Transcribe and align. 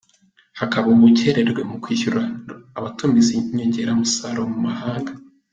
Hakaba 0.59 0.87
ubukererwe 0.95 1.61
mu 1.69 1.75
kwishyura 1.83 2.21
abatumiza 2.77 3.31
inyongeramusaruro 3.39 4.43
mu 4.51 4.59
mahanga. 4.67 5.11